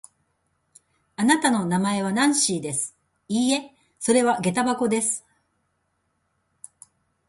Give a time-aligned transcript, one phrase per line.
[1.15, 2.97] あなたの名前はナンシーです。
[3.29, 5.23] いいえ、それはげた箱です。